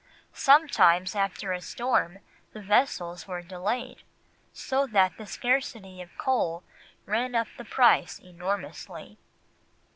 Sometimes 0.33 1.15
after 1.15 1.53
a 1.53 1.61
storm 1.61 2.17
the 2.53 2.59
vessels 2.63 3.27
were 3.27 3.43
delayed, 3.43 4.01
so 4.51 4.87
that 4.87 5.15
the 5.19 5.27
scarcity 5.27 6.01
of 6.01 6.17
coal 6.17 6.63
ran 7.05 7.35
up 7.35 7.49
the 7.55 7.63
price 7.65 8.17
enormously. 8.17 9.19